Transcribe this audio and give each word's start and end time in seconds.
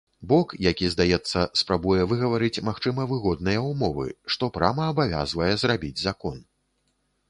Бок, 0.29 0.53
які 0.69 0.87
здаецца, 0.93 1.43
спрабуе 1.61 2.07
выгаварыць 2.13 2.63
магчыма 2.71 3.07
выгодныя 3.13 3.59
ўмовы, 3.69 4.09
што 4.33 4.53
прама 4.57 4.93
абавязвае 4.97 5.55
зрабіць 5.67 5.97
закон. 6.07 6.47